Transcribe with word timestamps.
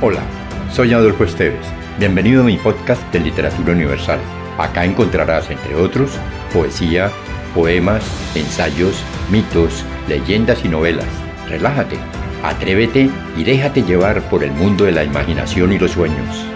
Hola, 0.00 0.22
soy 0.70 0.92
Adolfo 0.92 1.24
Esteves. 1.24 1.66
Bienvenido 1.98 2.42
a 2.42 2.44
mi 2.44 2.56
podcast 2.56 3.02
de 3.12 3.18
Literatura 3.18 3.72
Universal. 3.72 4.20
Acá 4.56 4.84
encontrarás, 4.84 5.50
entre 5.50 5.74
otros, 5.74 6.12
poesía, 6.52 7.10
poemas, 7.52 8.04
ensayos, 8.36 9.02
mitos, 9.28 9.84
leyendas 10.06 10.64
y 10.64 10.68
novelas. 10.68 11.08
Relájate, 11.48 11.96
atrévete 12.44 13.10
y 13.36 13.42
déjate 13.42 13.82
llevar 13.82 14.22
por 14.30 14.44
el 14.44 14.52
mundo 14.52 14.84
de 14.84 14.92
la 14.92 15.02
imaginación 15.02 15.72
y 15.72 15.80
los 15.80 15.90
sueños. 15.90 16.46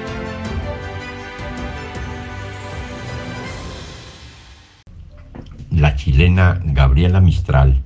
La 5.73 5.97
chilena 5.97 6.61
Gabriela 6.65 7.21
Mistral, 7.21 7.83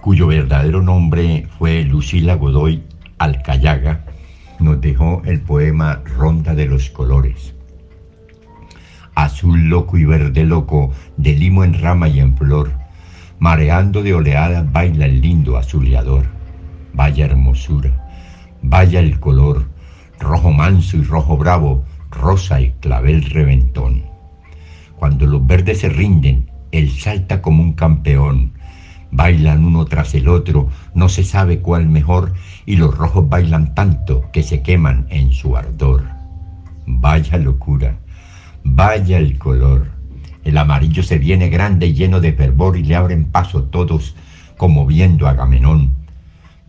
cuyo 0.00 0.28
verdadero 0.28 0.80
nombre 0.80 1.46
fue 1.58 1.84
Lucila 1.84 2.36
Godoy 2.36 2.82
Alcayaga, 3.22 4.04
nos 4.58 4.80
dejó 4.80 5.22
el 5.24 5.40
poema 5.42 6.02
Ronda 6.04 6.56
de 6.56 6.66
los 6.66 6.90
Colores. 6.90 7.54
Azul 9.14 9.68
loco 9.68 9.96
y 9.96 10.04
verde 10.04 10.44
loco, 10.44 10.90
de 11.16 11.34
limo 11.34 11.62
en 11.62 11.80
rama 11.80 12.08
y 12.08 12.18
en 12.18 12.36
flor, 12.36 12.72
mareando 13.38 14.02
de 14.02 14.14
oleadas 14.14 14.72
baila 14.72 15.06
el 15.06 15.20
lindo 15.20 15.56
azuleador. 15.56 16.24
Vaya 16.94 17.26
hermosura, 17.26 18.10
vaya 18.60 18.98
el 18.98 19.20
color, 19.20 19.68
rojo 20.18 20.50
manso 20.50 20.96
y 20.96 21.04
rojo 21.04 21.36
bravo, 21.36 21.84
rosa 22.10 22.60
y 22.60 22.72
clavel 22.80 23.22
reventón. 23.22 24.02
Cuando 24.96 25.26
los 25.26 25.46
verdes 25.46 25.78
se 25.78 25.88
rinden, 25.88 26.50
él 26.72 26.90
salta 26.90 27.40
como 27.40 27.62
un 27.62 27.74
campeón, 27.74 28.54
Bailan 29.12 29.64
uno 29.64 29.84
tras 29.84 30.14
el 30.14 30.26
otro, 30.26 30.70
no 30.94 31.08
se 31.08 31.22
sabe 31.22 31.60
cuál 31.60 31.86
mejor, 31.86 32.32
y 32.64 32.76
los 32.76 32.96
rojos 32.96 33.28
bailan 33.28 33.74
tanto 33.74 34.24
que 34.32 34.42
se 34.42 34.62
queman 34.62 35.06
en 35.10 35.32
su 35.32 35.56
ardor. 35.56 36.04
Vaya 36.86 37.36
locura, 37.36 37.98
vaya 38.64 39.18
el 39.18 39.38
color. 39.38 39.92
El 40.44 40.58
amarillo 40.58 41.02
se 41.02 41.18
viene 41.18 41.50
grande 41.50 41.86
y 41.86 41.92
lleno 41.92 42.20
de 42.20 42.32
fervor 42.32 42.76
y 42.76 42.84
le 42.84 42.96
abren 42.96 43.26
paso 43.26 43.64
todos 43.64 44.16
como 44.56 44.86
viendo 44.86 45.26
a 45.26 45.30
Agamenón. 45.30 45.94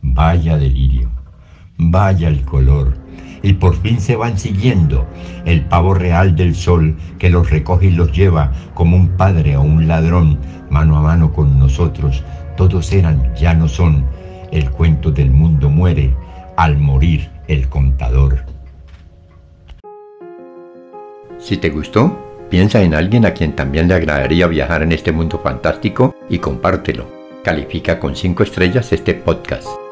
Vaya 0.02 0.58
delirio, 0.58 1.10
vaya 1.78 2.28
el 2.28 2.44
color. 2.44 3.03
Y 3.44 3.54
por 3.54 3.76
fin 3.76 4.00
se 4.00 4.16
van 4.16 4.40
siguiendo 4.40 5.06
el 5.46 5.66
pavo 5.66 5.94
real 5.94 6.36
del 6.36 6.56
sol 6.56 6.96
que 7.20 7.30
los 7.30 7.50
recoge 7.52 7.88
y 7.88 7.92
los 7.92 8.12
lleva 8.12 8.52
como 8.74 8.96
un 8.96 9.10
padre 9.10 9.58
o 9.58 9.62
un 9.62 9.88
ladrón 9.88 10.40
mano 10.70 10.98
a 10.98 11.02
mano 11.02 11.32
con 11.32 11.60
nosotros, 11.60 12.24
todos 12.58 12.92
eran, 12.94 13.34
ya 13.36 13.54
no 13.54 13.68
son, 13.68 14.06
el 14.52 14.72
cuento 14.72 15.12
del 15.12 15.30
mundo 15.30 15.70
muere 15.70 16.14
al 16.58 16.78
morir 16.78 17.30
el 17.48 17.70
contador. 17.70 18.46
Si 21.38 21.58
te 21.58 21.70
gustó, 21.70 22.18
piensa 22.50 22.82
en 22.82 22.94
alguien 22.94 23.26
a 23.26 23.34
quien 23.34 23.56
también 23.56 23.88
le 23.88 23.96
agradaría 23.96 24.48
viajar 24.48 24.84
en 24.84 24.94
este 24.94 25.12
mundo 25.12 25.40
fantástico 25.44 26.16
y 26.30 26.40
compártelo. 26.40 27.06
Califica 27.44 28.00
con 28.00 28.16
5 28.16 28.44
estrellas 28.44 28.94
este 28.94 29.14
podcast. 29.14 29.83